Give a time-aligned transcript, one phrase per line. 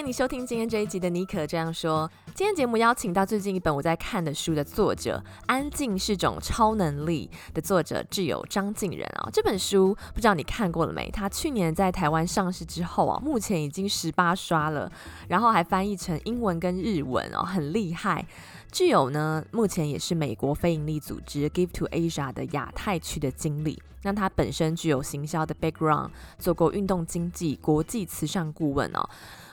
[0.00, 2.10] 欢迎收听今天这一集的妮可这样说。
[2.34, 9.28] 今天节目邀请到最近一本我在看的书的作者，《安静是种超能力》的作者挚友张瀞仁啊。
[9.30, 11.10] 这本书不知道你看过了没？
[11.10, 14.90] 他去年在台湾上市之后啊，目前已经十八刷了，
[15.28, 18.26] 然后还翻译成英文跟日文哦，很厉害。
[18.72, 23.82] 挚友呢，目前也是美国非营利组织 Give to Asia 的亚太区的经理。
[24.02, 26.08] 那他本身具有行销的 background，
[26.38, 29.06] 做过运动经济、国际慈善顾问哦。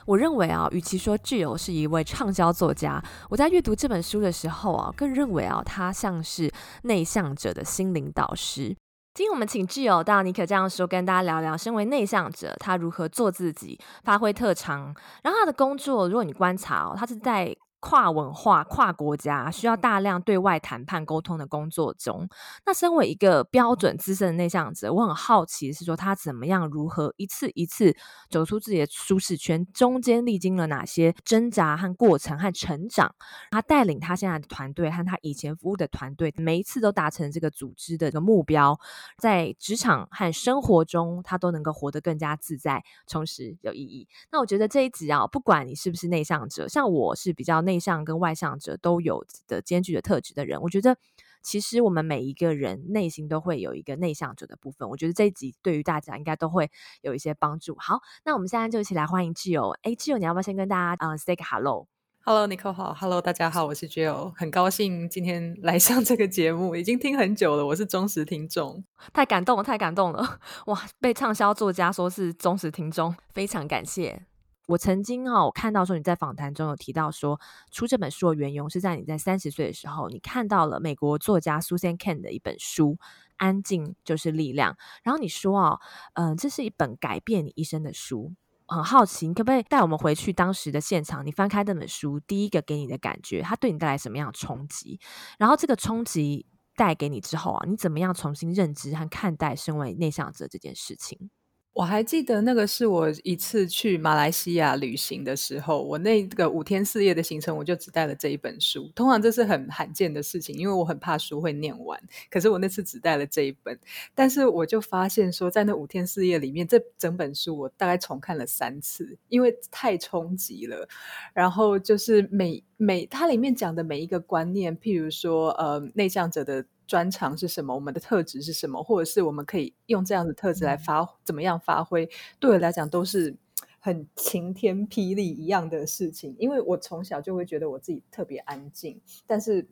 [0.08, 6.50] 我认为啊，与其说挚友是一位畅销作家，我在阅读这本书的时候啊，更认为啊，他像是
[6.84, 8.74] 内向者的心灵导师。
[9.12, 14.94] 今天我们请挚友到尼可这样说，跟大家聊聊，身为内向者，他如何做自己，发挥特长。
[15.22, 17.54] 然后他的工作，如果你观察哦，他是在。
[17.80, 22.28] 跨文化、跨国家需要大量对外谈判沟通的工作中，
[22.66, 27.96] 那身为一个标准资深的内向者，我很好奇是说他怎么样如何一次一次
[28.28, 33.14] 走出自己的舒适圈，中间历经了哪些挣扎和过程和成长？
[33.52, 38.76] 他带领他现在的团队和他以前服务的团队，每一次都达成这个组织的一个目标，
[39.18, 44.08] 在职场和生活中，他都能够活得更加自在、充实、有意义。
[44.32, 47.67] 那我觉得这一集啊，不管你是不是内向者，像我是比较。
[47.68, 50.96] 内向跟外向者都有的兼具的特质的人，我觉得
[51.42, 54.88] 其实我们每一个人内心都会有一个内向者的部分。
[54.88, 56.70] 我觉得这一集对于大家应该都会
[57.02, 57.76] 有一些帮助。
[57.78, 59.76] 好，那我们现在就一起来欢迎挚友。
[59.82, 68.82] 哎，挚友，你要不要先跟大家嗯、uh, say 个 hello？Hello，尼可好，Hello，大家好，我是挚友，很高兴今天来上这个节目，已经听很久了，我是忠实听众。
[69.12, 70.40] 太感动了，太感动了！
[70.66, 74.26] 哇，被畅销作家说是忠实听众，非常感谢。
[74.68, 82.92] 我曾经哦，我看到说你在访谈中有提到说，出这本书的缘由是在你在三十岁的时候，你看到了美国作家 Susan Cain 的一本书
[83.38, 85.80] 《安静就是力量》，然后你说哦，
[86.12, 88.34] 嗯、这是一本改变你一生的书。
[88.66, 91.24] 很好奇，你可不可以带我们回去当时的现场？
[91.24, 95.00] 你翻开这本书，第一个给你的感觉，它对你带来什么样的冲击？
[95.38, 96.44] 然后这个冲击
[96.76, 101.30] 带给你之后啊，你怎么样重新认知和看待身为内向者这件事情？
[101.74, 108.90] 我还记得那个是我一次去马来西亚旅行的时候，我那个五天四夜的行程，我就只带了这一本书。
[108.96, 112.00] 通常这是很罕见的事情，因为我很怕书会念完。
[112.30, 113.78] 可是我那次只带了这一本，
[114.12, 120.88] 但是我就发现说，在那五天四夜里面，这整本书我大概重看了三次，因为太冲击了。
[121.32, 126.64] 然后就是每每它里面讲的每一个观念，譬如说呃内向者的。
[126.88, 127.74] 专长是什么？
[127.74, 128.82] 我们的特质是什么？
[128.82, 132.08] 或者是我们可以用这样的特质来发，怎么样发挥？
[132.40, 133.36] 对我来讲都是
[133.78, 136.34] 很晴天霹雳一样的事情。
[136.38, 139.68] 因为我从小就会觉得我自己特别安静，但是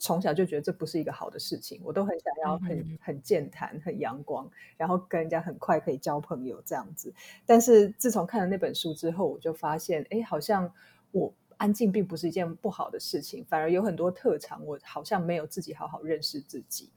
[0.00, 1.80] 从小就觉得这不是一个好的事情。
[1.84, 7.14] 我都很想要很很健谈、很阳光，然后跟人家很快可以交朋友这样子。
[7.46, 10.72] 但是自从看了那本书之后，我就发现，哎，好像
[11.12, 11.32] 我。
[11.58, 16.90] 安静并不是一件不好的事情，反而有很多特长，我好像没有自己好好认识自己。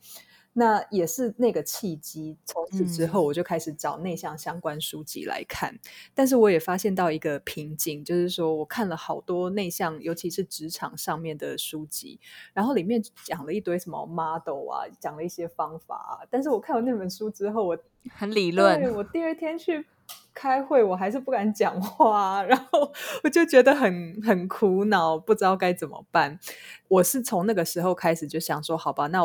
[0.54, 5.74] 那也是那个契机，从此之后我就开始找内向相关书籍来看。
[5.74, 5.80] 嗯。
[6.14, 12.20] 但是我也发现到一个瓶颈，就是说我看了好多内向，尤其是职场上面的书籍，
[12.54, 16.28] 然后里面讲了一堆什么 model 啊，讲了一些方法啊。
[16.30, 17.78] 但是我看完那本书之后，我
[18.10, 19.86] 很理论，我第二天去。
[20.34, 22.92] 开会我还是不敢讲话， 然后
[23.24, 26.40] 我就觉得很很苦恼，不知道该怎么办。
[26.88, 29.22] 我是从那个时候开始就想说，好吧，那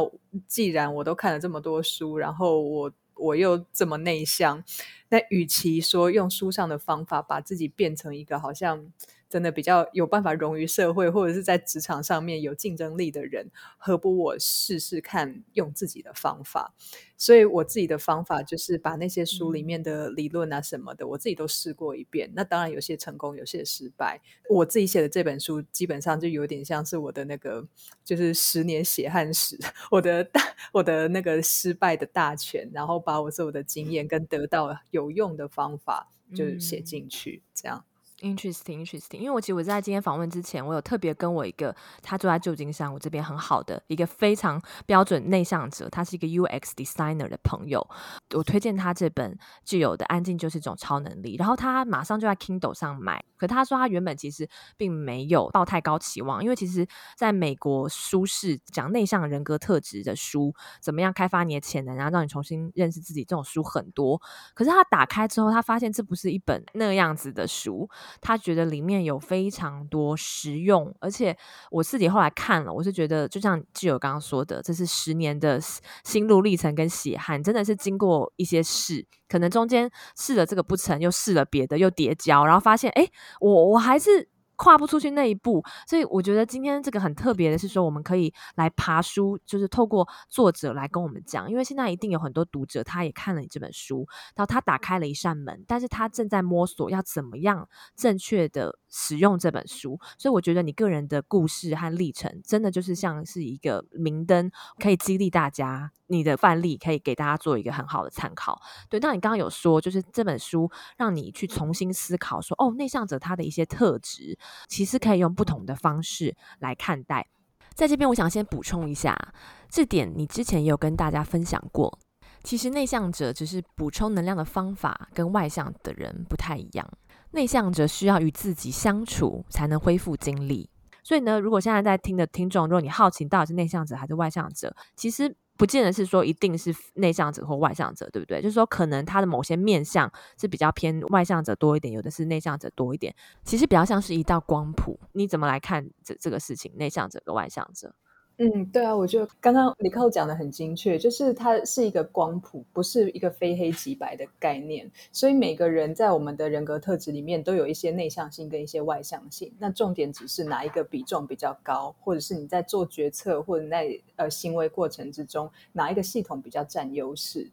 [0.46, 4.62] 既然我都看了这么多书，然后我我又这么内向，
[5.08, 8.92] 那与其说用书上的方法把自己变成一个好像。
[9.28, 16.74] 真的比较有办法融于社会，或者是在职场上面有竞争力的人，何不我试试看用自己的方法？
[17.18, 22.30] 所以我自己的方法就是把那些书里面的理论啊什么的，嗯、我自己都试过一遍。
[22.34, 24.20] 那当然有些成功，有些失败。
[24.50, 27.66] 我自己写的这本书基本上就有点像是我的那个，
[28.04, 29.58] 就是十年血汗史，
[29.90, 30.40] 我的大
[30.72, 37.84] 我的那个失败的大全，然后把我所有的经验跟得到有用的方法就写进去，这样。
[38.22, 39.18] Interesting, interesting。
[39.18, 47.86] 因为我其实我在今天访问之前，我有特别跟我一个他住在旧金山，我这边很好的一个非常标准内向者，他是一个 UX designer 的朋友，
[48.34, 53.22] 我推荐他这本具有的《安静就是一种超能力》，然后他马上就在 Kindle 上买。
[53.36, 54.48] 可他说他原本其实
[54.78, 56.86] 并没有抱太高期望，因为其实
[57.18, 64.18] 在美国书市讲内向人格特质的书，怎么样开发你的潜能，然后让你重新认识自己，这种书很多。
[64.54, 67.86] 可是他打开之后，他发现这不是一本那样子的书。
[68.20, 71.36] 他觉得里面有非常多实用，而且
[71.70, 75.60] 我自己后来看了，我是觉得就像挚友刚刚说的，这是十年的
[76.04, 83.08] 心路历程跟血汗，真的是经过一些事，可能中间试了这个不成，又试了别的，又叠交，然后发现，哎，
[83.40, 84.28] 我我还是。
[84.56, 108.60] 跨不出去那一步，所以我觉得今天这个很特别的是说，我们可以来爬书，就是透过作者来跟我们讲，因为现在一定有很多读者他也看了你这本书，然后他打开了一扇门，但是他正在摸索要怎么样正确的使用这本书，所以我觉得你个人的故事和历程，真的就是像是一个明灯，可以激励大家，你的范例可以给大家做一个很好的参考。
[108.88, 114.38] 对，那你刚刚有说，就是这本书让你去重新思考说，哦，内向者他的一些特质。
[114.68, 117.26] 其实可以用不同的方式来看待。
[117.74, 119.34] 在这边，我想先补充一下，
[119.68, 121.98] 这点你之前也有跟大家分享过。
[122.42, 126.88] 其实内向者只是补充能量的方法，跟外向的人不太一样。
[127.36, 130.68] 内向者需要与自己相处才能恢复精力。
[131.04, 135.36] 所以呢，如果现在在听的听众，如果你好奇到底是内向者还是外向者，其实。
[135.58, 138.42] 不见得是说一定是内向者或外向者，对不对？
[138.42, 143.14] 就是说，可能他的某些面相是比较偏外向者多一点，有的是内向者多一点。
[143.42, 146.70] 其实比较像是一道光谱，你怎么来看这这个事情？
[146.76, 147.94] 内向者跟外向者？
[148.38, 154.90] 嗯，对啊，我觉得刚刚李蔻讲的很精确，就是它是一个光谱，不是一个非黑即白的概念。
[155.10, 159.50] 所以每个人在我们的人格特质里面都有一些内向性跟一些外向性。
[159.58, 167.50] 那重点只是哪一个比重比较高，或者是你在做决策或者在呃行为过程之中哪一个系统比较占优势。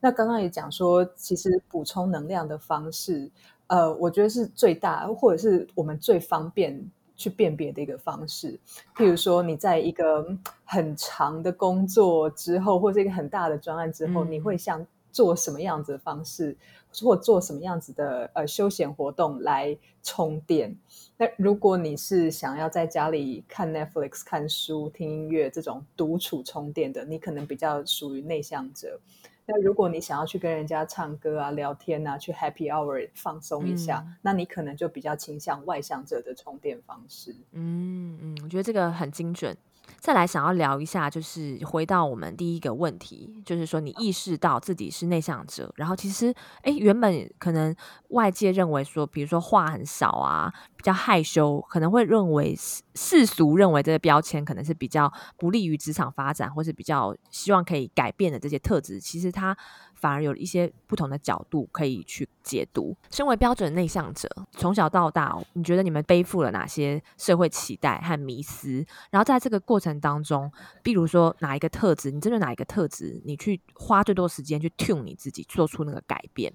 [0.00, 3.30] 那刚刚也讲说，其实补充能量的方式，
[3.68, 6.90] 呃，我觉得是最大，或者是我们最方便。
[7.16, 8.58] 去辨别的一个方式，
[8.96, 10.26] 譬如说你在一个
[10.64, 16.56] 很长的工作之后，或者一个很大的专案之后，嗯、你会想做什么样子的方式，
[17.02, 20.76] 或做什么样子的呃休闲活动来充电？
[21.16, 28.98] 那如果你是想要在家里看 Netflix、看书、听音乐这种独处充电的，你可能比较属于内向者。
[29.46, 37.36] 那如果你想要去跟人家唱歌啊、聊天啊，去 Happy Hour 放松一下，嗯、那你可能就比较倾向外向者的充电方式。
[37.52, 39.56] 嗯嗯，我觉得这个很精准。
[39.98, 47.74] 再来想要聊一下，就是回到我们第一个问题，就是说你意识到自己是内向者，然后其实诶，原本可能
[48.08, 52.54] 外界认为说，比如说话很少啊，比较害羞，可能会认为
[52.94, 59.56] 世俗认为这个标签可能是比较不利于职场发展，或是比较希望可以改变的这些特质，其实它。
[60.04, 62.94] 反而有一些不同的角度可以去解读。
[63.10, 68.84] 身为标准内向者，从小到大，你觉得你们背负了哪些社会期待和迷思？
[69.10, 70.52] 然后在这个过程当中，
[70.82, 76.52] 比如说哪一个特质，你针对哪一个特质，你去花最多时间去 tune 你自己，做出那个改变，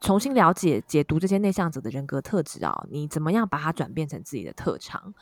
[0.00, 5.14] 重新了解、解读这些内向者的人格特质啊，你怎么样把它转变成自己的特长？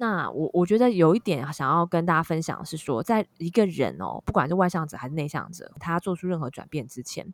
[0.00, 7.26] 那我我觉得有一点想要跟大家分享是说，在一个人哦，不管是外向者还是内向者，他做出任何转变之前，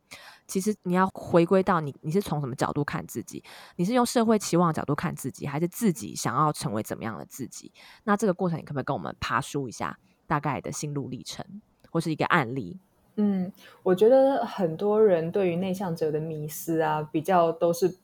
[0.47, 3.43] 其实你要回归到你，你是从什么角度看自己？
[3.75, 7.71] 你是用社会期望角度看自己，还是自己想要成为怎么样的自己？
[8.03, 11.45] 那这个过程，你可不可以跟我们爬梳一下大概的心路历程，
[11.91, 12.79] 或是一个案例？
[13.17, 13.51] 嗯，
[13.83, 17.95] 我觉得很多人对于内向者的迷思啊，比较都是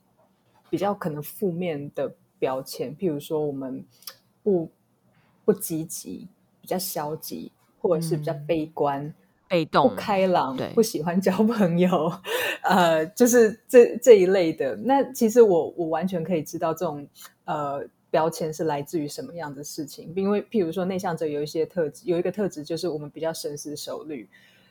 [0.69, 3.83] 比较可能负面的标签，譬如说我们。
[4.43, 4.69] 不
[5.45, 6.27] 不积极，
[6.61, 9.13] 比较消极，或者是比较悲观、嗯、
[9.47, 12.11] 被动、不开朗，不喜欢交朋友，
[12.63, 14.75] 呃，就是这这一类的。
[14.75, 17.07] 那其实我我完全可以知道这种
[17.45, 24.29] 呃标签是来自于什么样的事情，因为譬如说内向者有一些特质，有一个特质就是我们比较深思熟虑，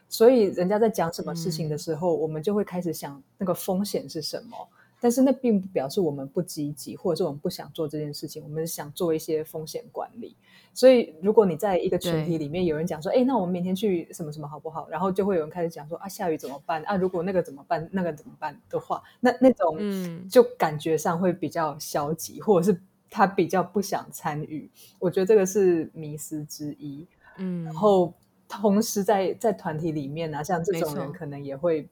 [0.08, 4.68] 所以人家在讲什么事情的时候，嗯、我们就会开始想那个风险是什么。
[5.00, 8.42] 但是那并不表示我们不积极，或者是我们不想做这件事情。
[8.42, 10.36] 我们想做一些风险管理。
[10.72, 16.82] 所以，如果你在一个群体里面有人讲说：“哎，那我们明天去什么什么好不好？”然后就会有人开始讲说：“啊，下雨怎么办？
[16.84, 17.88] 啊，如果那个怎么办？
[17.90, 24.70] 那个怎么办？”的话，那那种就感觉上会比较消极，嗯、或者是他比较不想参与。
[24.98, 27.06] 我觉得这个是迷思之一。
[27.38, 28.12] 嗯，然后
[28.48, 31.88] 同时在在团体里面呢、啊，像这种人可能也会。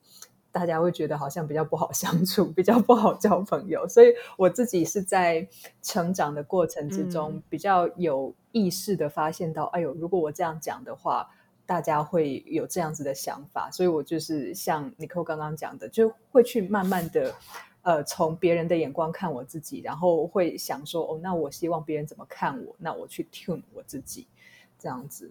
[0.50, 3.86] 大家会觉得好像比较不好相处，比较不好交朋友。
[3.86, 5.46] 所以我自己是在
[5.82, 11.28] 成长的过程之中，嗯、比较有意识的发现到，哎呦，如果我这样讲的话，
[11.66, 13.70] 大家会有这样子的想法。
[13.70, 17.34] 所以我就是像 Nicole 刚刚讲的，就会去慢慢的，
[17.82, 24.26] 呃，从别人的眼光看我自己，然后会想说，哦，那我希望别人怎么看我，那我去 tune 我自己，
[24.78, 25.30] 这样子。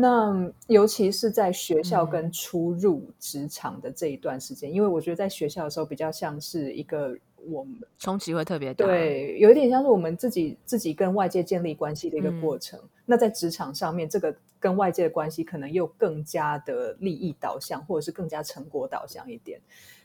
[0.00, 7.18] 那尤其是在学校跟初入职场的这一段时间，嗯、因为我觉得在学校的时候比较像是一个
[7.50, 12.78] 我们冲击会特别大，对，有一点像是我们自己自己跟外界建立关系的一个过程。
[12.78, 19.60] 嗯、那在职场上面，这个跟外界的关系可能又更加的利益导向，或者是更加成果导向一点。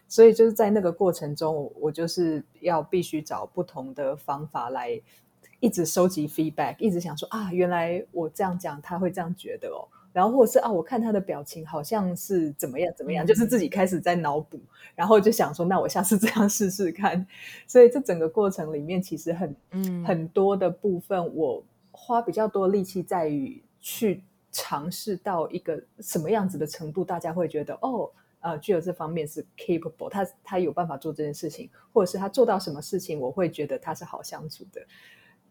[0.07, 4.99] 所以就是在那个过程中，我就是要必须找不同的方法来。
[5.63, 14.59] 一直收集 feedback，一直想说啊，原来我这样讲他会这样觉得哦，然后或者是啊，我看他的表情好像是怎么样怎么样，嗯、就是自己开始在脑补，
[14.93, 17.25] 然后就想说，那我下次这样试试看。
[17.65, 34.85] 所以这整个过程里面，其实很、嗯、很多的部分，我花比较多力气在于去尝试到一个什么样子的程度，大家会觉得哦，呃，具有这方面是 capable，他他有办法做这件事情，或者是他做到什么事情，我会觉得他是好相处的。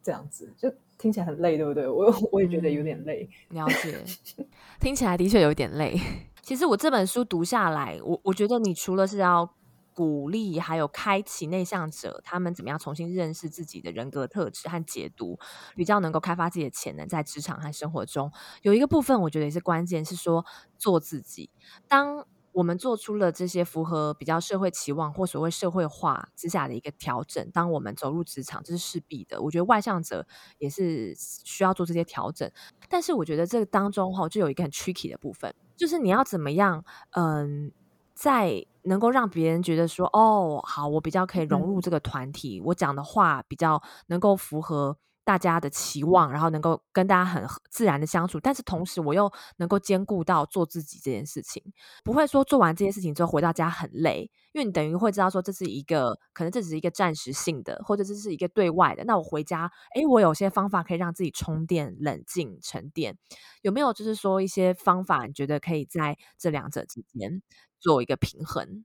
[0.02, 1.88] 这样子就听起来很累，对不对？
[1.88, 3.28] 我我也觉得有点累。
[3.50, 4.04] 嗯、了解，
[4.80, 6.00] 听起来的确有点累。
[6.42, 9.54] 其实我这本书读下来，我我觉得你除了是要
[9.94, 15.38] 鼓励，还有开启内向者他们怎么样重新认识自己的人格特质和解读，
[15.76, 18.32] 比较能够开发自己的潜能，在职场和生活中
[18.62, 20.44] 有一个部分，我觉得也是关键，是说
[20.78, 21.50] 做自己。
[21.86, 27.50] 当我们做出了这些符合比较社会期望或所谓社会化之下的一个调整。
[27.50, 29.40] 当我们走入职场，这是势必的。
[29.40, 30.26] 我觉得外向者
[30.58, 32.50] 也是需要做这些调整。
[32.88, 37.72] 但是我觉得这个当中哈，就有一个很 tricky 的部分，就是你要怎么样，嗯，
[38.14, 44.98] 在能够让别人觉得说，哦，好，我比较可以融入这个团体，嗯、我讲的话比较能够符合。
[45.24, 51.62] 大家的期望，然后能够跟大家很自然的相处，但是同时我又能够兼顾到做自己这件事情，
[52.02, 59.04] 不会说做完这件事情之后回到家很累，因为你等于会知道说这是一个可能这只是一个暂时性的，或者这是一个对外的。
[59.04, 63.16] 那我回家，诶，我有些方法可以让自己充电、冷静、沉淀，
[63.62, 67.42] 有没有就是说一些方法，你觉得可以在这两者之间
[67.78, 68.84] 做一个平衡？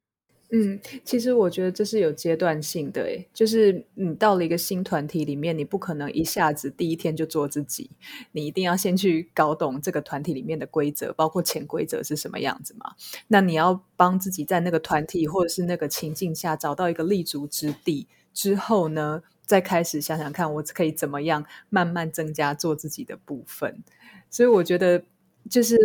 [0.49, 7.89] 嗯，其实我觉得这是有阶段性的，诶，就是你到了一个新团体里面，你不可能一下子第一天就做自己，
[8.31, 12.93] 你一定要先去搞懂这个团体里面的规则，包括潜规则是什么样子嘛。
[13.27, 23.83] 那你要帮自己在那个团体或者是那个情境下找到一个立足之地之后呢，再开始想想看，我可以怎么样慢慢增加做自己的部分。
[24.29, 25.03] 所以我觉得，
[25.49, 25.75] 就是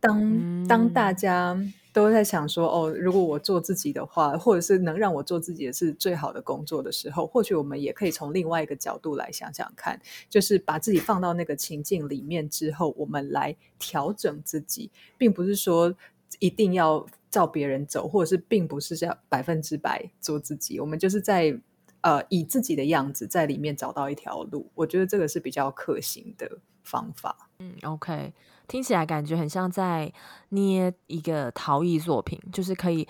[0.00, 1.62] 当、嗯、当大家。
[1.98, 15.94] 都在想说哦，如果我做自己的话，或者是能让我做自己的是最好的工作的时候，或许我们也可以从另外一个角度来想想看，就是把自己放到那个情境里面之后，我们来调整自己，并不是说
[16.38, 21.58] 一定要照别人走，或者是并不是要百分之百做自己，我们就是在
[22.02, 26.58] 呃以自己的样子在里面找到一条路，我觉得这个是比较可行的。
[26.88, 27.36] 方法。
[27.58, 28.32] 嗯，OK。
[28.66, 30.12] 听起来感觉很像在
[30.50, 33.08] 捏一个陶艺作品，就是可以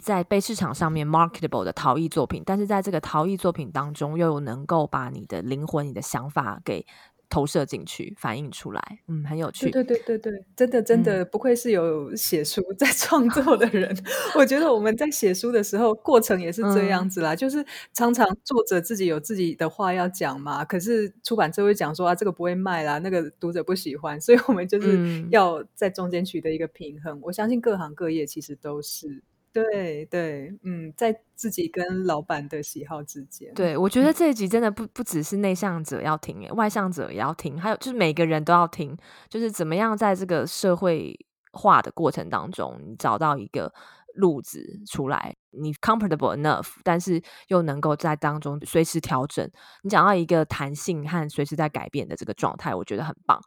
[0.00, 6.86] 在被市场上面 marketable 的陶艺作品，但是在这个陶艺作品当中，又能够把你的灵魂、你的想法给。
[7.32, 9.70] 投射进去，反映出来，嗯，很有趣。
[9.70, 13.90] 对对对对对，真的真的不愧是有写书在创作的人。
[13.90, 14.04] 嗯、
[14.36, 27.16] 我觉得我们在写书的时候，过程也是这样子啦，嗯、就是常常作者自己有自己的话要讲嘛，可是出版社会讲说啊，这个不会卖啦，那个读者不喜欢，所以我们就是要在中间取得一个平衡。
[27.16, 29.22] 嗯、我相信各行各业其实都是。
[29.52, 38.96] 对对，嗯，在自己跟老板的喜好之间，对，我觉得这一集真的不不只是内向者要听，外向者也要听，还有就是每个人都要听，
[39.28, 41.14] 就是怎么样在这个社会
[41.52, 43.70] 化的过程当中，你找到一个
[44.14, 49.46] 路子出来，你 comfortable enough，但是又能够在当中随时调整，
[49.82, 53.38] 你讲到一个弹性和随时在改变的这个状态，我觉得很棒。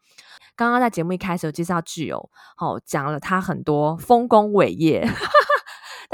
[0.56, 5.04] 刚刚在节目一开始有介绍挚友，好、哦、讲了他很多丰功伟业。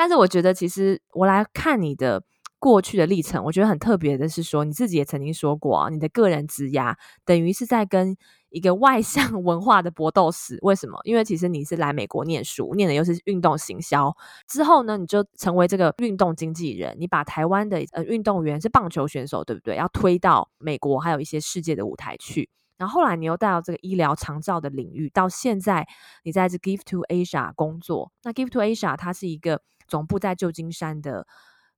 [0.02, 2.24] 但是我觉得，其实我来看你的
[2.58, 8.18] 过去的历程，我觉得很特别的是说，你自己也曾经说过啊，你的个人职涯等于是在跟
[8.50, 10.58] 一个外向文化的搏斗史。
[10.64, 11.00] 为什么？
[11.04, 14.12] 因为其实你是来美国念书，念的又是运动行销，
[14.48, 19.76] 之后呢，你就成为这个运动经纪人，你把台湾的呃运动员是棒球选手，对不对？
[19.76, 22.50] 要推到美国还有一些世界的舞台去。
[22.78, 25.88] 然后后来你又带到这个医疗长照的领域，到现在
[26.24, 28.12] 你在这 Give to Asia 工作。
[28.24, 29.62] 那 Give to Asia 它是一个。
[29.92, 31.28] 总部在旧金山的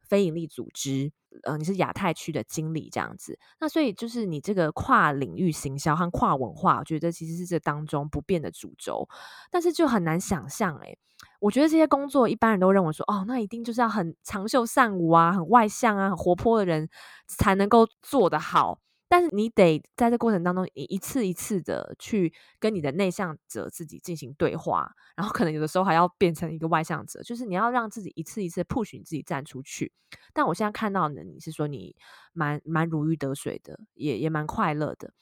[0.08, 3.40] 非营利组织，呃，你是亚太区的经理这样子。
[3.60, 9.10] 那所以就是你这个跨领域行销和跨文化，我觉得其实是这当中不变的主轴。
[9.50, 10.96] 但是就很难想象，诶，
[11.40, 16.88] 我觉得这些工作一般人都认为说，哦，那一定就是要很长袖善舞啊，很外向啊，很活泼的人
[17.28, 18.78] 才能够做得好。
[19.14, 29.94] 但是你得在这过程当中一次一次的去跟你的内向者自己进行对话，然后可能有的时候还要变成一个外向者，就是你要让自己一次一次 push 你自己站出去。
[30.34, 31.96] 但我现在看到的你是说你
[32.32, 35.14] 蛮蛮如鱼得水的，也也蛮快乐的，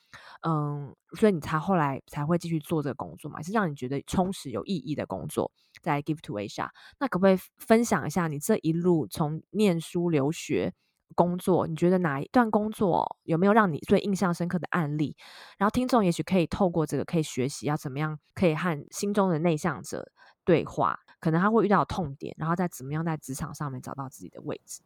[0.47, 6.69] 嗯，所以你才后来才会继续做这个工作嘛，是让你觉得充实有意义的工作，在 Give to Asia。
[6.97, 10.73] 那可不可以分享一下你这一路从念书留学？
[11.15, 15.15] 工作，你觉得哪一段工作有没有让你最印象深刻的案例？
[15.57, 20.11] 然后听众也许可以透过这个可以学习要怎么样可以和心中的内向者
[20.43, 24.81] 对话，可能他会遇到痛点，然后再怎么样在职场上面找到自己的位置。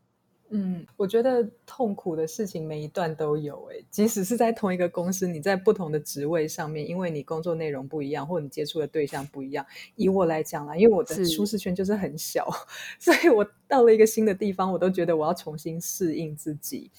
[0.50, 9.66] 嗯，我觉得痛苦的事情每一段都有诶，即使是在同一个公司，你在不同的职位上面，因为你工作内容不一样，或你接触的对象不一样。
[9.96, 12.48] 以我来讲啦，因为我的舒适圈就是很小，
[13.00, 16.92] 所以我到了一个新的地方，我都觉得我要重新适应自己。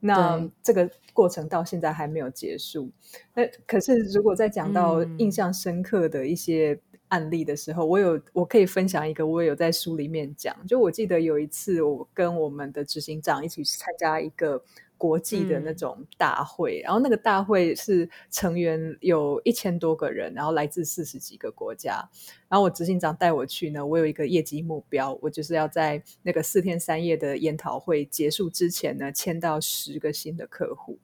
[0.00, 2.90] 那这个过程到现在还没有结束。
[3.34, 6.80] 那可是如果再讲到印象深刻的一些。
[7.08, 10.54] 案例的时候，我有我可以分享一个，我有在书里面讲。
[10.66, 14.62] 就我记得有一次，我跟我们的执行长一起去参加一个
[14.96, 22.08] 国际的那种大会，然后那个大会是成员有一千多个人，然后来自四十几个国家。
[22.48, 30.98] 然后我执行长带我去呢，我有一个业绩目标，我就是要在那个四天三夜的研讨会结束之前呢，签到十个新的客户。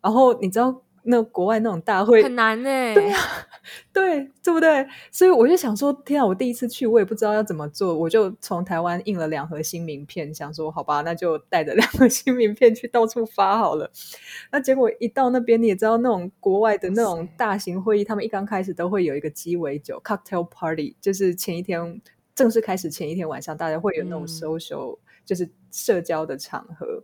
[0.00, 0.82] 然后你知道？
[1.04, 3.46] 那国外那种大会很难呢、欸，对呀、啊，
[3.92, 4.86] 对，对不对？
[5.10, 13.90] 所以我就想说，天啊，我第一次去，我也不知道要怎么做，我就从台湾印了两盒新名片，想说，好吧，那就带着两盒新名片去到处发好了。
[14.52, 22.00] 那结果一到那边，你也知道，那种国外的那种大型会议，他们一刚开始都会有一个鸡尾酒 （cocktail party），就是前一天
[22.34, 27.02] 正式开始前一天晚上，大家会有那种 social，、嗯、就是社交的场合。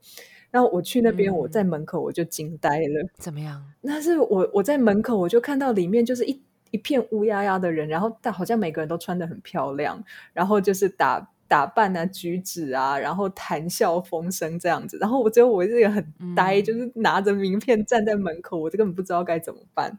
[0.50, 3.02] 然后我去那边，我在门口我就惊呆了。
[3.02, 3.62] 嗯、怎么样？
[3.83, 10.02] 那是我我在门口我就看到里面就是一一片乌压压的人，然后但好像每个人都穿得很漂亮，
[10.33, 14.99] 然后就是打打扮啊、举止啊，然后谈笑风生这样子。
[15.00, 19.99] 然后我只有我这个很呆，嗯、就是拿着名片站在门口，我就根本不知道该怎么办。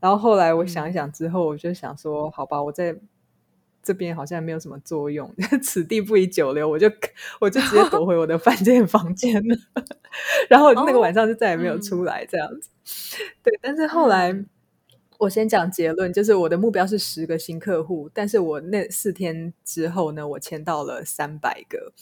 [0.00, 2.96] 然后后来我想一想之后，我就想说，好吧，我在。
[3.88, 6.86] 这边好像没有什么作用， 此地不宜久留，我就
[7.40, 9.56] 我就直接躲回我的饭店房间了。
[10.50, 12.68] 然后那个晚上就再也没有出来，这样子。
[12.68, 14.46] 哦、对，但是后来、嗯、
[15.16, 21.94] 我先讲结论，就是我的目标是十个新客户，但是我那四天之后呢，我签到了三百个。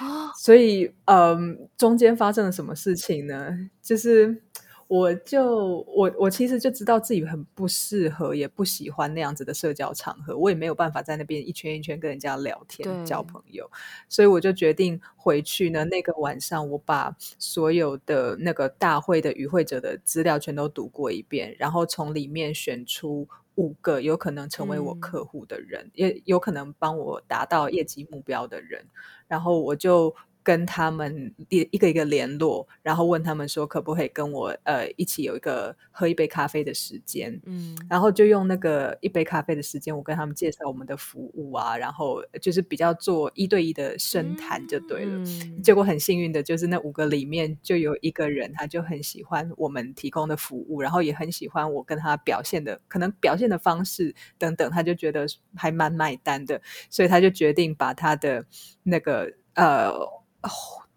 [0.00, 3.56] 哦、所以，嗯，中间发生了什么事情呢？
[3.80, 4.42] 就是。
[4.88, 13.70] 我就我我其实就知道自己很不适合，也不喜欢那样子的社交场合，我也没有办法在那边一圈一圈跟人家聊天交朋友，
[14.08, 15.84] 所以我就决定回去呢。
[15.84, 28.86] 那个晚上，我把所有的那个大会的与会者的资料全都读过一遍，然后从里面选出五个有可能成为我客户的人，嗯、也有可能帮我达到业绩目标的人，
[29.28, 30.14] 然后我就。
[30.48, 45.18] 跟他们一一个一个联络，然后问他们说可不可以跟我呃一起有一个喝一杯咖啡的时间，嗯，然后就用那个一杯咖啡的时间，我跟他们介绍我们的服务啊，然后就是比较做一对一的深谈就对了。
[45.18, 58.46] 嗯，结果很幸运的就是那五个里面就有一个人，他就很喜欢我们提供的服务，然后也很喜欢我跟他表现的可能表现的方式等等，他就觉得还蛮买单的，所以他就决定把他的
[58.82, 59.92] 那个呃。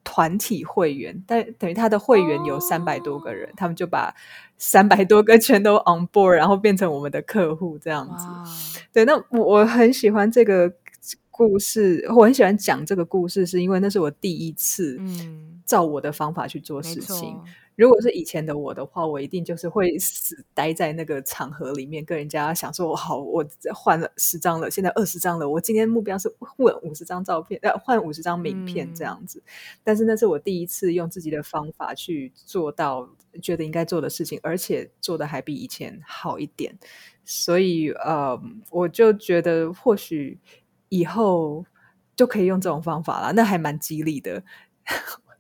[0.04, 4.14] 团体会员，但等于他的会员有三百多个人，哦、他们就把
[4.58, 8.26] 三百多个全都 on board，然后变成我们的客户这样子。
[8.26, 8.44] 哇
[8.92, 10.74] 对，那我我很喜欢这个
[11.30, 15.00] 故事，我很喜欢讲这个故事，是因为那是我第一次
[15.66, 17.40] 照我的方法去做事情。
[17.46, 25.50] 嗯如果是以前的我的话，我一定就是会死待在那个场合里面，跟人家想说：“我好，我换了十张了，现在二十张了。
[25.50, 29.40] 我今天目标是换五十张照片，呃，换五十张名片这样子。
[29.40, 29.50] 嗯”
[29.84, 33.10] 但是那是我第一次用自己的方法去做到
[33.42, 36.78] 觉得应该做的事情，而且做的还比以前好一点。
[37.26, 38.40] 所以，呃，
[38.70, 40.40] 我就觉得或许
[40.90, 41.66] 以后
[42.16, 43.34] 就可以用这种方法了。
[43.34, 44.44] 那还蛮激励的。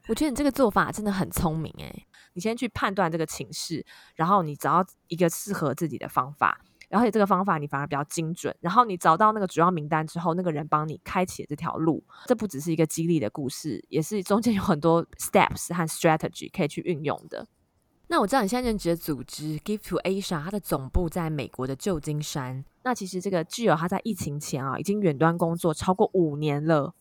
[0.07, 2.07] 我觉得你这个做法真的很聪明诶。
[2.33, 8.55] 你先去判断这个情势，然后你找到一个适合自己的方法，而且这个方法，你反而比较精准。
[8.59, 12.03] 然后你找到那个主要名单之后，那个人帮你开启了这条路。
[12.25, 17.47] 这不只是一个激励的故事，也是中间有很多 steps 和 strategy 可以去运用的。
[18.07, 22.65] 那我知道你现在任职的组织 Give to Asia，它的总部在美国的旧金山。
[22.83, 26.93] 那其实这个 Jill 他在疫情前啊，已经远端工作超过五年了。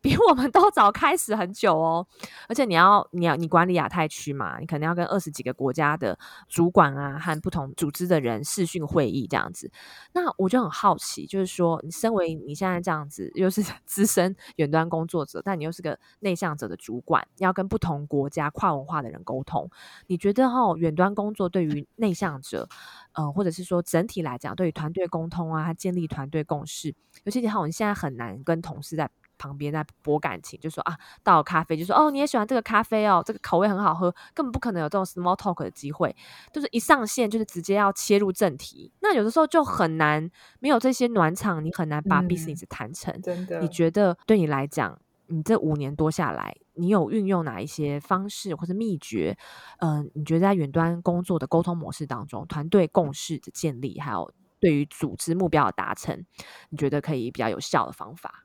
[0.02, 2.06] 比我们都早开始很久哦，
[2.48, 9.70] 而且你要你要你管理亚太区嘛，你可能要跟二十几个国家的主管啊和不同组织的人视讯会议这样子。
[10.12, 19.68] 那我就很好奇，就是说，你身为你现在这样子，又是 资深远端工作者，但你又是个内向者的主管，要跟不同国家跨文化的人沟通，
[20.06, 22.66] 你觉得、哦，远端工作对于内向者，
[23.12, 29.10] 呃，或者是说整体来讲，对于团队沟通啊，建立团队共识，尤其你好，你现在很难跟同事在。
[29.40, 36.14] 旁边在博感情，就说啊，倒咖啡，就说哦，你也喜欢这个咖啡哦，这个口味很好喝，根本不可能有这种 small talk 的机会，
[36.52, 43.14] 就是一上线就是直接要切入正题，那有的时候就很难，没有这些暖场，你很难把 business 谈成。
[43.14, 49.38] 嗯，真的，你觉得对你来讲，你这五年多下来，你有运用哪一些方式或者秘诀？
[49.78, 56.26] 嗯、呃，你觉得在远端工作的沟通模式当中，团队共识的建立，还有对于组织目标的达成，
[56.68, 58.44] 你觉得可以比较有效的方法？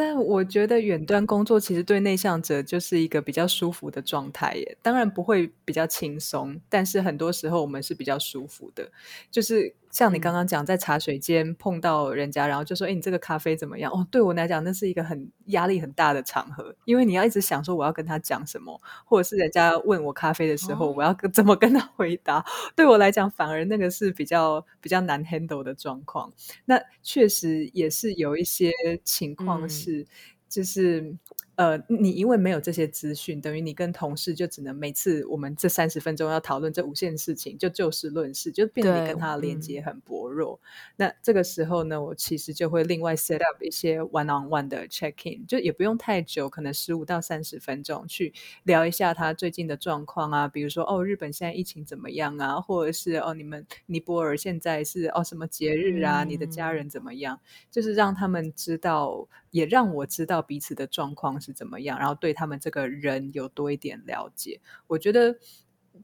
[0.00, 8.88] 但我觉得远端工作其实对内向者就是一个比较舒服的状态耶，当然不会比较轻松，但是很多时候我们是比较舒服的，
[9.30, 9.74] 就是。
[9.90, 22.44] 像你刚刚讲，在茶水间碰到人家，然后就说：“哎，你这个咖啡怎么样？”哦，对我来讲，那是一个很压力很大的场合，因为你要一直想说我要跟他讲什么，或者是人家问我咖啡的时候，我要怎么跟他回答。
[22.76, 26.32] 对我来讲，反而那个是比较比较难 handle 的状况。
[26.66, 28.70] 那确实也是有一些
[29.04, 30.06] 情况是，
[30.48, 31.16] 就是。
[31.58, 40.60] 呃，你因为没有这些资讯，等于你跟同事就只能每次我们这三十分钟要讨论这五件事情，就就事论事，就变得你跟他的连接很薄弱。
[40.62, 40.68] 嗯、
[40.98, 59.26] 那这个时候呢，我其实就会另外 set up 一些 one on one 的 check in，就也不用太久，可能十五到三十分钟去聊一下他最近的状况啊，比如说哦，日本现在疫情怎么样啊，或者是哦，你们尼泊尔现在是哦什么节日啊，嗯、你的家人怎么样，就是让他们知道。
[59.50, 64.60] 也让我知道彼此的状况是怎么样，然后对他们这个人有多一点了解。
[64.86, 65.38] 我觉得。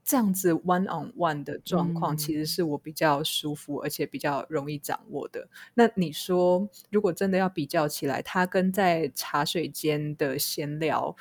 [0.02, 5.42] 这样子 one on one 的状况，其实是我比较舒服，而且比较容易掌握的。
[5.42, 11.14] 嗯、那你说，如果真的要比较起来，他跟在茶水间的闲聊，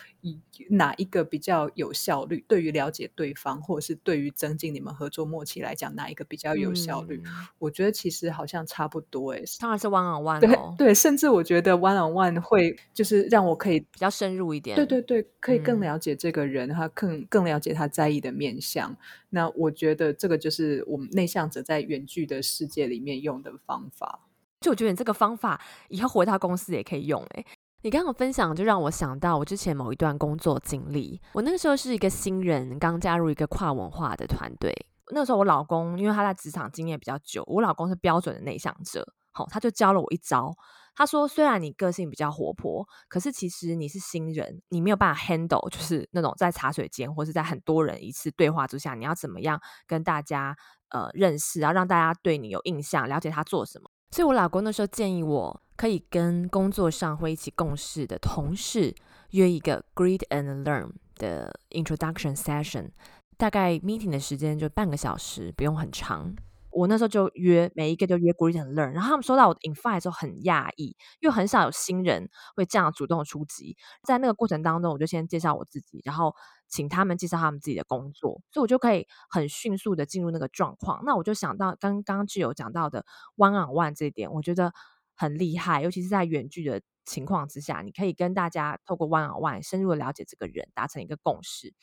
[0.70, 2.44] 哪一个比较有效率？
[2.48, 7.22] 对于了解对方，或者是对于增进你们合作默契来讲，哪一个比较有效率？
[7.26, 9.44] 嗯、我觉得其实好像差不多诶。
[9.60, 10.76] 当然是 one on one 哦。
[10.78, 14.76] 对对，甚至我觉得 one on one 会就是让我可以比较深入一点。
[14.76, 18.96] 对对对，可以更了解这个人，嗯、他更更了解他在意的面相。
[19.30, 24.22] 那，我觉得这个就是我们内向者在远距的世界里面用的方法。
[24.62, 25.60] 就我觉得你这个方法
[25.90, 27.22] 以后回到公司也可以用。
[27.32, 27.46] 诶，
[27.84, 31.22] 你刚刚分享就让我想到我之前某一段工作经历。
[31.34, 34.74] 我那个时候是一个新人，刚加入一个跨文化的团队。
[35.12, 40.54] 那时候我老公因为他在职场经验比较久，我老公是标准的内向者，好，他就教了我一招。
[40.96, 50.56] 他说：“虽然你个性比较活泼，可是其实你是新人，你没有办法 handle，就是那种在茶水间或是在很多人一次对话之下，你要怎么样跟大家
[50.90, 53.90] 呃认识，然后让大家对你有印象，了解他做什么。
[54.12, 58.94] 所以我老公那时候建议我可以跟工作上会一起共事的同事
[59.32, 62.90] 约一个 greet and learn 的 introduction session，
[63.38, 66.36] 大概 meeting 的时间就半个小时，不用很长。”
[66.76, 73.78] 我那时候就约每一个就约 greet and learn，然后他们收到我的 invite 之后很讶异，因为很少有新人会这样主动出击。
[74.02, 76.34] 在那个过程当中，我就先介绍我自己，然后
[76.68, 81.04] 请他们介绍他们自己的工作，所以我就可以很迅速的进入那个状况。
[81.06, 83.06] 那我就想到刚刚就有讲到的
[83.38, 84.74] one on one 这一点，我觉得
[85.16, 91.74] 很厉害，尤其是在远距的情况之下，你可以跟大家透过 one on one 深入的了解这个人，达成一个共识。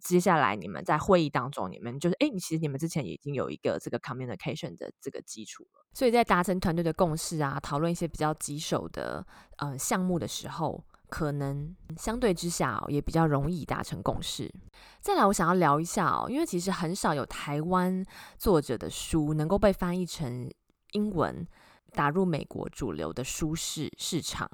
[0.00, 5.84] 接下来你们在会议当中，你们就是哎，你其实你们之前已经有一个这个 communication 的这个基础了。
[5.92, 14.48] 所以在达成团队的共识啊，讨论一些比较棘手的呃项目的时候，可能相对之下，也比较容易达成共识。
[15.00, 18.04] 再来，我想要聊一下哦，因为其实很少有台湾
[18.38, 20.48] 作者的书能够被翻译成
[20.92, 21.44] 英文，
[21.92, 24.50] 打入美国主流的舒适市场。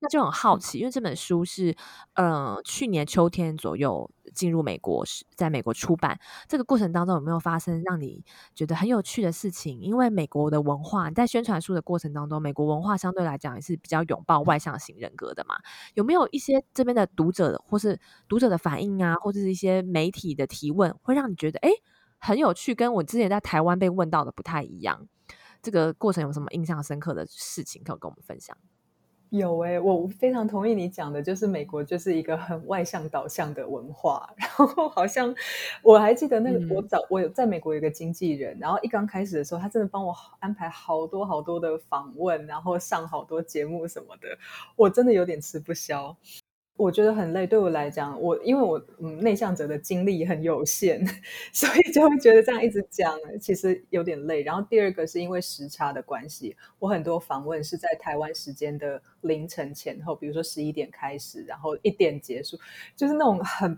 [0.00, 1.74] 那就很好奇，因为这本书是，
[2.14, 6.16] 呃，去年秋天左右进入美国，在美国出版。
[6.46, 9.80] 这个过程当中有没有发生让你觉得很有趣的事情？
[9.80, 15.56] 因为美国的文化，在宣传书的过程当中，美国文化相对来讲也是比较拥抱外向型人格的嘛。
[15.94, 21.72] 有没有一些这边的读者或是读者的反应啊，或者是一些媒体的提问，会让你觉得诶
[22.18, 25.08] 很有趣，跟我之前在台湾被问到的不太一样？
[25.62, 28.56] 这个过程有什么印象深刻的事情可以跟我们分享？
[29.30, 34.26] 有哎、欸，我非常同意你讲的，就是美国就是一个很外向导向的文化。
[34.38, 35.34] 然后好像
[35.82, 44.38] 我还记得那个，嗯、我找我有在美国有一个经纪人，然后一刚开始的时候，他真的帮我安排好多好多的访问，然后上好多节目什么的，
[44.76, 46.16] 我真的有点吃不消。
[46.78, 51.04] 我觉得很累，对我来讲，我因为我嗯内向者的精力很有限，
[51.52, 54.42] 所以就会觉得这样一直讲，其实有点累。
[54.44, 62.56] 然后第二个是因为时差的关系，我很多访问是在台湾时间的凌晨前后，比如说十一点开始，然后一点结束，
[62.94, 63.76] 就是那种很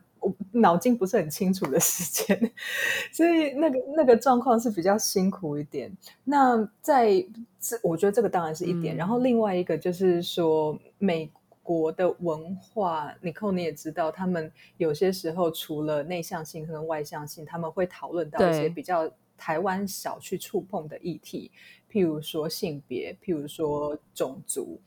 [0.52, 2.52] 脑筋不是很清楚的时间，
[3.10, 5.90] 所以那个那个状况是比较辛苦一点。
[6.24, 7.24] 那在
[7.58, 8.94] 这，我觉得这个当然是一点。
[8.94, 11.32] 嗯、然后另外一个就是说美。
[11.70, 21.48] 国的文化，Nicole 你也知道，他们有些时候除了内向性和外向性，他们会讨论到一些比较台湾少去触碰的议题，
[21.88, 24.80] 譬如说性别，譬如说种族。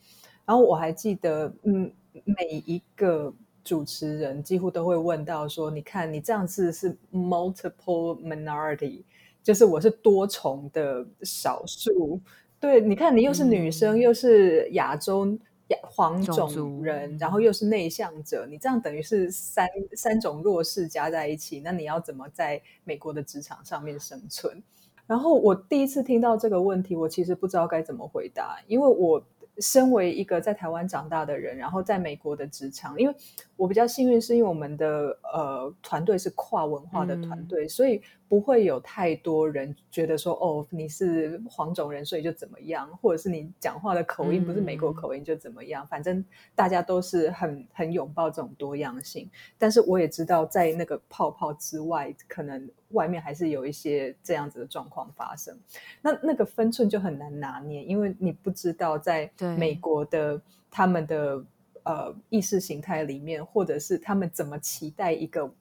[0.46, 1.90] 然后我还记得，嗯，
[2.26, 9.04] 每一个主持人几乎都会问到说：“你看，你这样子是 multiple minority，
[9.42, 12.20] 就是我是多重的少数。
[12.60, 15.40] 对，你看，你又是女生，嗯、又是亚洲。”
[15.82, 24.62] 黄种人，然后又是内向者，你这样等于是三三种弱势加在一起，那你要怎么在美国的职场上面生存？
[25.06, 29.24] 然后我第一次听到这个问题，我其实不知道该怎么回答，因为我。
[29.60, 33.16] 身为一个在台湾长大的人，然后在美国的职场，因为
[33.64, 49.32] 我比较幸运，是因为我们的呃团队是跨文化的团队，嗯、所以不会有太多人觉得说哦，你是黄种人，所以就怎么样，或者是你讲话的口音不是美国口音就怎么样，嗯、反正大家都是很很拥抱这种多样性。
[49.58, 52.70] 但是我也知道，在那个泡泡之外，可能。
[52.90, 55.58] 外面还是有一些这样子的状况发生，
[56.00, 61.44] 那那个分寸就很难拿捏，因为你不知道在美国的他们的
[61.84, 65.54] 呃意识形态里面，或者是他们怎么期待一个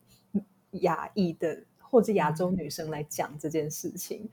[0.80, 4.28] 亚裔的或者亚洲女生来讲这件事情，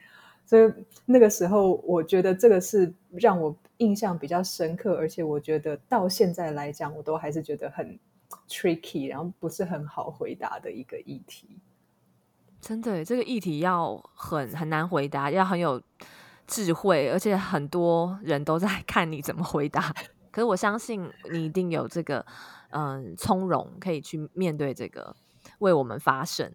[0.46, 0.74] 所以
[1.06, 8.00] 那个时候我觉得这个是让我印象比较深刻，而且我觉得到现在来讲，我都还是觉得很
[8.48, 11.48] tricky，然后不是很好回答的一个议题。
[12.62, 15.82] 真的，这个议题要很很难回答，要很有
[16.46, 19.94] 智慧，而且很多人都在看你怎么回答。
[20.40, 22.26] 可是我相信你一定有这个
[22.70, 25.14] 嗯从容，可以去面对这个，
[25.60, 26.50] 为我们发声。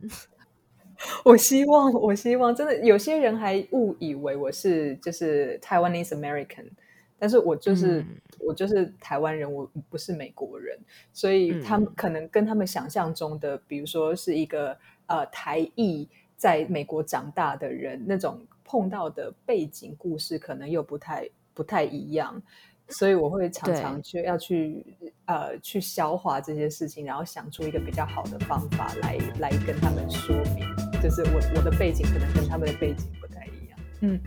[1.23, 6.71] 我希望，我希望真的有些人还误以为我是就是 Taiwanese American，
[7.19, 8.07] 但是我就是、嗯、
[8.39, 10.79] 我就是台湾人，我不是美国人，
[11.13, 14.77] 所以他们可能跟他们想象中的，比如说是一个。
[15.07, 22.41] 呃，台裔在美国长大的人，那种碰到的背景故事可能又不太不太一样，
[22.89, 24.85] 所以我会常常去要去
[25.27, 30.67] 呃去消化这些事情，然后想出一个比较好的方法来来跟他们说明，
[31.03, 33.79] 就是我我的背景可能跟他们的背景不太一样。
[34.01, 34.21] 嗯，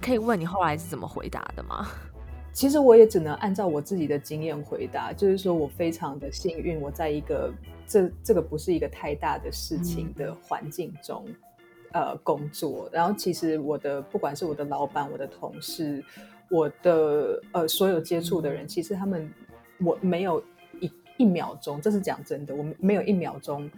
[0.00, 1.88] 可以问你后来是怎么回答的吗？
[2.52, 7.52] 其实我也只能按照我自己的经验回答，就是说我非常的幸运，我在一个。
[7.84, 11.26] 这这个不是一个太大的事情的环境中，
[11.90, 12.88] 嗯、呃，工作。
[12.90, 16.02] 然后其实我的不管是我的老板、我的同事、
[16.52, 19.32] 我的呃所有接触的人，嗯、其实他们
[19.82, 20.44] 我没有
[20.80, 23.70] 一一秒钟，这是讲真的，我没有一秒钟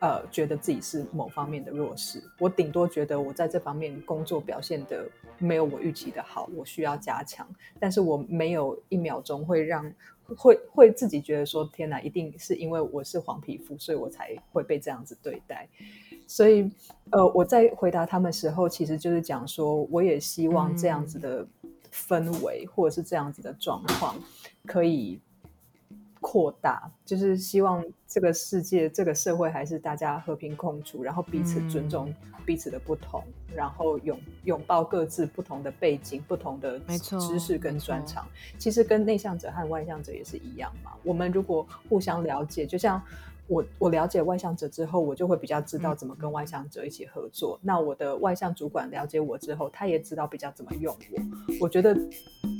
[0.00, 2.22] 呃觉得自己是某方面的弱势。
[2.38, 5.06] 我顶多觉得我在这方面工作表现的
[5.38, 7.46] 没有我预期的好，我需要加强。
[7.78, 9.92] 但是我没有一秒钟会让。
[10.36, 15.68] 会会自己觉得说天哪，一定是因为我是黄皮肤，所以我才会被这样子对待。
[16.26, 16.68] 所以，
[17.10, 21.46] 呃，我在回答他们时候，其实就是讲说，我也希望这样子的
[22.08, 24.14] 氛围，或者是这样子的状况，
[24.66, 25.20] 可以。
[26.18, 32.12] 扩大，就是希望这个世界、这个社会还是大家和平共处，然后彼此尊重
[32.44, 36.80] 彼此的不同，嗯、然后拥拥抱各自不同的背景、不同的
[37.20, 38.26] 知识跟专长。
[38.58, 40.90] 其实跟内向者和外向者也是一样嘛。
[41.04, 43.00] 我们如果互相了解，就像。
[43.48, 47.58] 我我了解外向者之后，我就会比较知道怎么跟外向者一起合作。
[47.62, 51.22] 嗯、那我的外向主管了解我之后，他也知道比较怎么用我。
[51.60, 51.96] 我觉得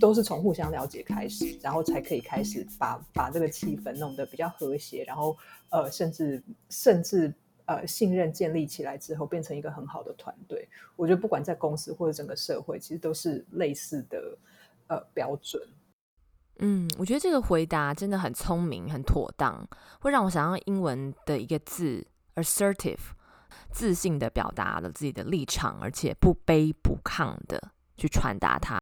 [0.00, 5.36] 都是从互相了解开始，然后才可以开始把把这个气氛弄得比较和谐，然后
[5.70, 7.32] 呃，甚至甚至
[7.64, 10.68] 呃，信任建立起来之后，变成一个很好的团队。
[10.94, 14.38] 我觉得不管在公司或者整个社会，其实都是类似的
[14.86, 15.60] 呃标准。
[16.60, 19.68] 嗯，我觉得这个回答真的很聪明、很妥当，
[20.00, 22.98] 会让我想到英文的一个字 assertive，
[23.70, 28.78] 自信地表达了自己的立场，而且不卑不亢的去传达它。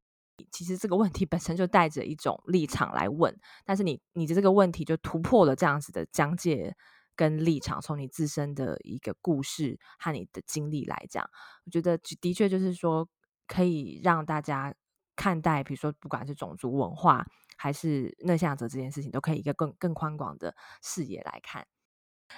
[0.52, 6.72] 其实这个问题本身就带着一种立场来问，但是你你的这个问题就突破了这样子的疆界
[7.16, 11.28] 跟立场，从你自身的一个故事和你的经历来讲，
[11.66, 13.08] 我觉得的确就是说
[13.48, 14.72] 可以让大家
[15.16, 17.24] 看待，比如说不管是种族文化
[17.56, 21.66] 还是内向者这件事情，都可以一个更更宽广的视野来看。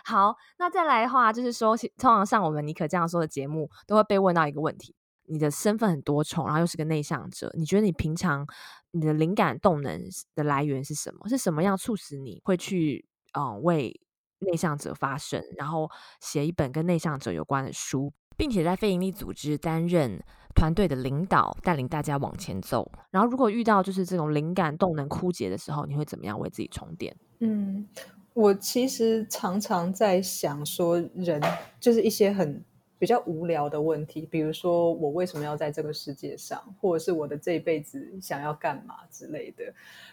[0.05, 4.95] 好，那再来的话就是说，通常上我们尼可这样说的节目，都会被问到一个问题。
[5.29, 8.47] 你的身份很多重，然后又是个内向者，你觉得你平常
[8.93, 10.01] 你的灵感动能
[10.35, 11.29] 的来源是什么？
[11.29, 14.01] 是什么样促使你会去嗯、呃、为
[14.39, 20.23] 内向者发声，然后写一本跟内向者有关的书，并且在非营利组织担任
[20.57, 22.91] 团队的领导，带领大家往前走。
[23.13, 27.15] 然后如果遇到就是这种灵感动能枯竭的时候，你会怎么样为自己充电？
[27.39, 27.87] 嗯，
[28.35, 31.41] 我其实常常在想说，人
[31.79, 32.65] 就是一些很。
[32.99, 39.65] 比较无聊的问题，比如说我为什么要在这个世界上，或者是我的这一辈子想要干嘛之类的。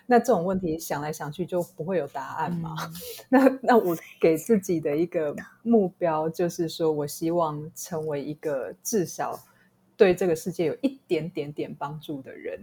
[0.05, 2.75] 那这种问题想来想去就不会有答案嘛。
[2.81, 2.93] 嗯、
[3.31, 9.39] 那那我给自己的一个目标就是说，我希望成为一个至少
[10.03, 12.59] 对这个世界有一点点点帮助的人。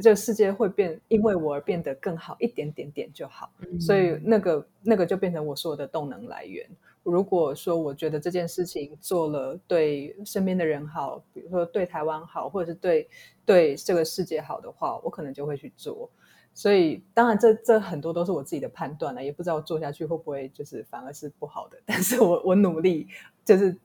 [0.00, 3.50] 这个世界会变，因为我而变得更好一点点点就好。
[3.58, 6.66] 嗯、所以那个那个就变成我所有的动能来源。
[7.02, 13.06] 如果说我觉得这件事情做了对身边的人好，比如说对台湾好，或者是对
[13.44, 16.08] 对这个世界好的话，我可能就会去做。
[16.54, 21.78] 所以当然这这很多都是我自己的判断了，也不知道做下去会不会就是反而是不好的。
[21.86, 23.06] 但是我我努力
[23.48, 23.76] 就是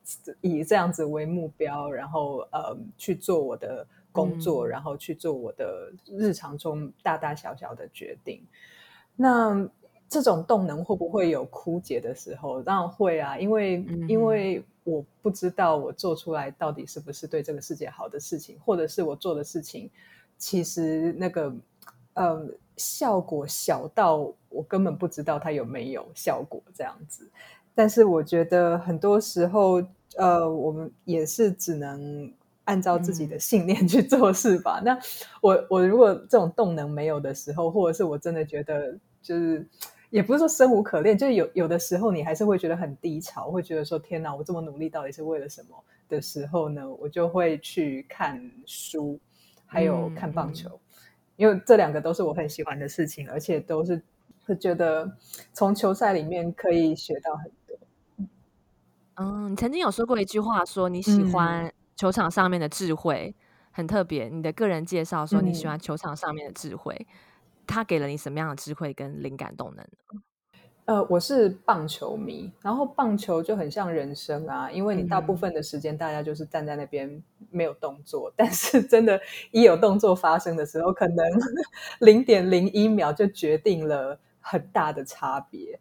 [0.41, 8.45] 以这样子为目标，然后呃去做我的工作，嗯、然后去做我的日常中大大小小的决定。
[9.15, 9.69] 那。
[10.09, 12.61] 这种动能会不会有枯竭的时候？
[12.61, 19.89] 当然会啊，因为、嗯、因为我不知道我做出来到底是不是对这个世界好的事情，或者是我做的事情
[20.37, 21.51] 其实那个
[22.13, 22.47] 呃
[22.77, 27.27] 效果小到我根本不知道它有没有效果这样子。
[27.75, 29.83] 但是我觉得很多时候
[30.17, 32.31] 呃我们也是只能
[32.65, 34.79] 按照自己的信念去做事吧。
[34.81, 34.99] 嗯、那
[35.41, 39.65] 我我如果这种动能没有的时候，或者是我真的觉得就是。
[40.13, 45.69] 也不是说生无可恋，就是有有的时候你还是会觉得很低潮，会觉得说天哪，我这么努力到底是为了什么
[46.07, 46.87] 的时候呢？
[46.99, 49.19] 我就会去看书，
[49.65, 51.01] 还有看棒球，嗯嗯、
[51.37, 53.99] 因为这两个都是我很喜欢的事情，而且都是
[54.45, 55.11] 会觉得
[55.51, 57.62] 从球赛里面可以学到很多。
[59.15, 64.29] 嗯，你曾经有说过一句话，说你喜欢球场上面的智慧，嗯、很特别。
[64.29, 66.95] 你的个人介绍说你喜欢球场上面的智慧。
[66.99, 67.15] 嗯
[67.65, 69.87] 他给了你什么样的智慧跟灵感动能？
[70.83, 79.17] 呃，我是棒球迷，然后棒球就很像人生啊，因为你大部分的时间大家就是站在那边没有动作，嗯、但是真的，
[79.51, 81.25] 一有动作发生的时候，可能
[82.01, 85.79] 零点零一秒就决定了很大的差别。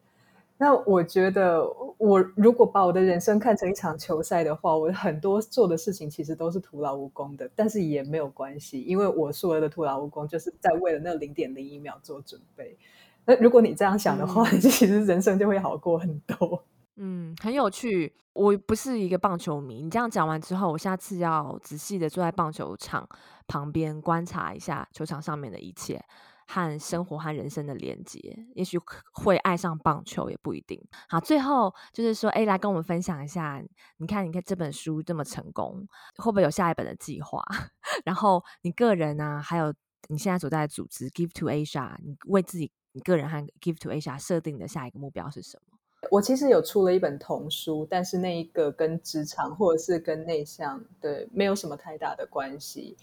[0.63, 1.61] 那我觉得，
[1.99, 12.79] 我如果把我的人生看成一场球赛的话，我很多做的事情其实都是徒劳无功的，但是也没有关系，因为我所有的徒劳无功就是在为了那零点零一秒做准备。
[13.25, 16.63] 那如果你这样想的话，嗯、 其实人生就会好过很多。
[16.95, 18.13] 嗯，很有趣。
[18.33, 23.09] 我不是一个棒球迷，你这样讲完之后，我下次要仔细的坐在棒球场
[23.49, 26.01] 旁边观察一下球场上面的一切。
[26.47, 28.19] 和生活和人生的连接，
[28.55, 28.79] 也许
[29.13, 30.81] 会爱上棒球，也不一定。
[31.09, 33.63] 好，最后就是说，哎，来跟我们分享一下，
[33.99, 37.43] 你看，你看这本书这么成功，会不会有下一本的计划？
[38.05, 39.73] 然后你个人呢、啊，还有
[40.09, 45.79] 你现在所在的组织 Give to Asia，你为自己、你个人和 Give to Asia 设定的下一个目标是什么？
[46.11, 52.97] 我其实有出了一本童书，但是那一个跟职场或者是跟内向，对，没有什么太大的关系。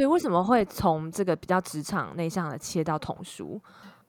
[0.00, 3.60] 对，为什么会从这个比较职场内向的切到童书？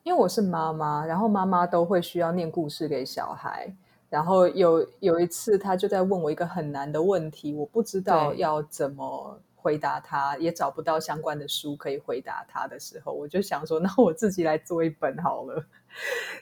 [0.04, 3.69] 因为我是妈妈，然后妈妈都会需要念故事给小孩。
[4.10, 15.62] 然后有有一次，他就在问我一个很难的问题，我不知道要怎么回答他，也找不到相关的书可以回答他的时候，我就想说， 那我自己来做一本好了。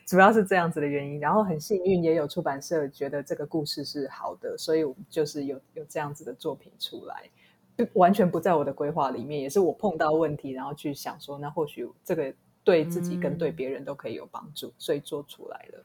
[0.06, 1.20] 主要是这样子的原因。
[1.20, 7.28] 然后很幸运，也有出版社觉得这个故事是好的，所以我就是有有这样子的作品出来。
[7.94, 15.84] 完全不在我的规划里面，也是我碰到问题，然后去想说，那或许这个对自己跟对别人都可以有帮助，嗯、所以做出来了。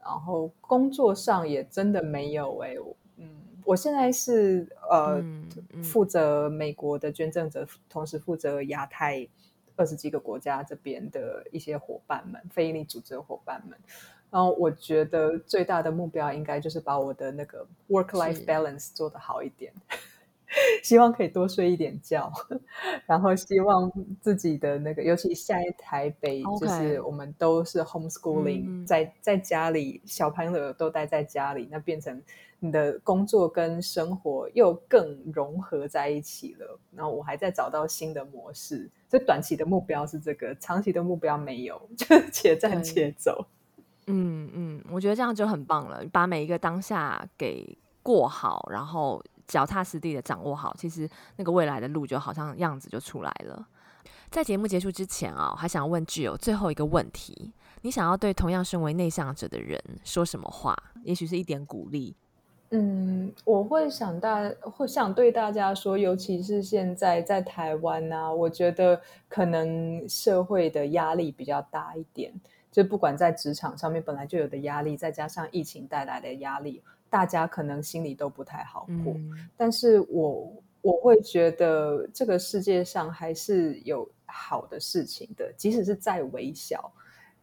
[0.00, 2.78] 然后工作上也真的没有哎、欸，
[3.16, 3.28] 嗯，
[3.64, 9.26] 我现在是呃、嗯嗯、负责美国的捐赠者，同时负责亚太
[9.74, 13.76] 二十几个国家这边的一些伙伴们，非营利组织的伙伴们。
[14.30, 19.72] 然后我觉得最大的目标应该就是把我的那个 work life balance 做得好一点。
[20.82, 22.32] 希望可以多睡一点觉，
[23.06, 23.90] 然后希望
[24.20, 32.22] 自己的那个，尤其现在台北.就是我们都是 homeschooling，、嗯、在在家里，小朋友都待在家里，那变成
[32.60, 36.78] 你的工作跟生活又更融合在一起了。
[36.94, 43.46] 然后我还在找到新的模式，所以短期的目标是这个，长期的目标没有， 就且战且走。
[44.06, 49.20] 嗯嗯，我觉得这样就很棒了，把每一个当下给过好，然后。
[49.46, 53.66] 脚踏实地的掌握好，其实那个未来的路就好像样子就出来了。
[54.30, 60.76] 在节目结束之前啊，我还想问 Jill 最后一个问题：你想要对同样身为内向者的人说什么话？
[61.04, 62.14] 也许是一点鼓励。
[62.70, 72.32] 嗯，我会想大，会想对大家说，尤其是现在在台湾啊，我觉得可能社会的压力比较大一点，
[72.72, 76.82] 就不管在职场上面本来就有的压力，再加上疫情带来的压力。
[77.16, 80.52] 大家可能心里都不太好过，嗯、但是我
[80.82, 86.92] 我会觉得这个世界上还是有好的事情的，即使是再微小，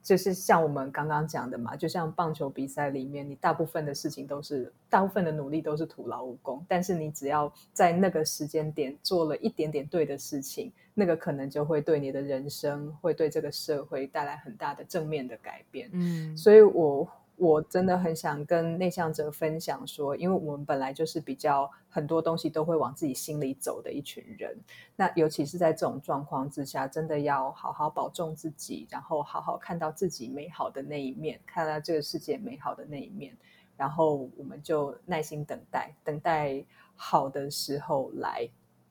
[0.04, 15.90] 就是像我们刚刚讲的嘛，就像棒球比赛里面，你大部分的事情都是大部分的努力都是徒劳无功，但是你只要在那个时间点做了一点点对的事情，那个可能就会对你的人生，会对这个社会带来很大的正面的改变。
[15.94, 17.10] 嗯，所以我。
[17.36, 24.56] 我真的很想跟内向者分享说，因为我们本来就是比较很多东西都会往自己心里走的一群人，
[24.96, 33.36] 那尤其是在这种状况之下，真的要好好保重自己，然后好好看到自己美好的那一面，看到这个世界美好的那一面，
[33.76, 36.64] 然后我们就耐心等待，等待
[36.96, 38.48] 好的时候来。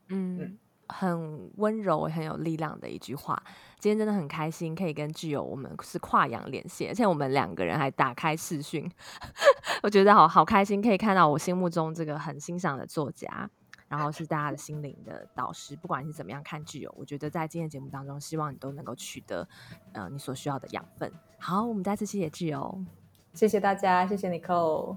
[0.08, 0.38] 嗯。
[0.40, 0.58] 嗯
[0.92, 3.42] 很温柔、很有力量的一句话。
[3.80, 8.88] 今天真的很开心，可以跟 Jill 我们是跨洋连线，而且我们两个人还打开视讯，
[9.82, 13.50] 我觉得好好开心，可以看到我心目中这个很欣赏的作家，
[13.88, 15.74] 然后是大家的心灵的导师。
[15.74, 19.48] 不管是怎么样看 Jill，我觉得在今天节目当中，希望你都能够取得
[19.94, 21.12] 呃你所需要的养分。
[21.38, 22.84] 好，我们再次谢谢 Jill，
[23.34, 24.96] 谢谢大家，谢谢 Nicole。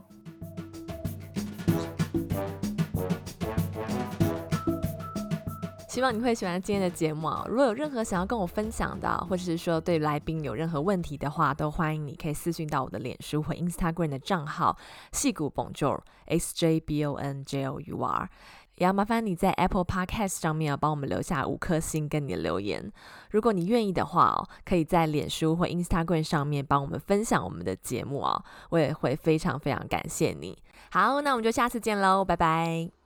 [5.96, 7.46] 希望你会喜欢今天的节目啊！
[7.48, 14.78] 如果有任何想要跟我分享的，或者是说对来宾有任何问题的话，都欢迎你可以私讯到我的脸书或 Instagram 的账号
[15.14, 18.30] 细谷 Bonjour S J B O N J O U R。
[18.76, 22.92] 也要麻烦你在 Apple Podcast 上面啊，帮我们留下五颗星跟你的留言。
[23.32, 30.58] 如果你愿意的话哦，可以在脸书或 Instagram 上面帮我们分享我们的节目哦，我也会非常非常感谢你。
[30.92, 33.05] 好，那我们就下次见喽，拜拜。